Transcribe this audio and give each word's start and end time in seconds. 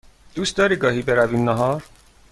دوست 0.35 0.57
داری 0.57 0.75
گاهی 0.75 1.01
برویم 1.01 1.49
نهار؟ 1.49 1.83